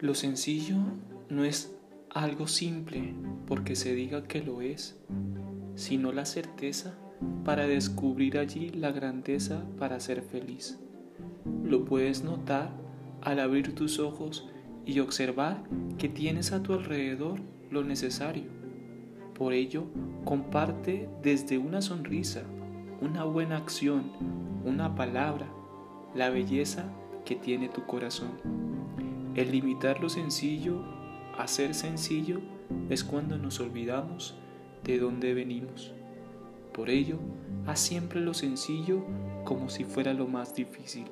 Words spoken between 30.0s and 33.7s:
lo sencillo a ser sencillo es cuando nos